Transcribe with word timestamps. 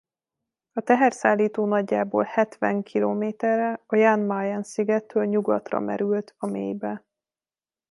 A 0.73 0.81
teherszállító 0.81 1.65
nagyjából 1.65 2.23
hetven 2.23 2.83
kilométerre 2.83 3.81
a 3.85 3.95
Jan 3.95 4.19
Mayen-szigettől 4.19 5.25
nyugatra 5.25 5.79
merült 5.79 6.35
a 6.37 6.47
mélybe. 6.47 7.05